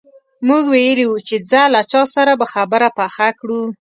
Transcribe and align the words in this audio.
موږ 0.47 0.63
ویلي 0.73 1.05
وو 1.07 1.17
چې 1.27 1.35
ځه 1.49 1.61
له 1.73 1.81
چا 1.91 2.01
سره 2.15 2.33
به 2.39 2.45
خبره 2.53 2.87
پخه 2.99 3.27
کړو. 3.39 3.61